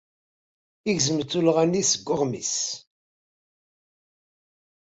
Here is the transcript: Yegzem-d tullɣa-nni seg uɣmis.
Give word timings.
Yegzem-d 0.87 1.27
tullɣa-nni 1.31 1.83
seg 1.85 2.07
uɣmis. 2.13 2.55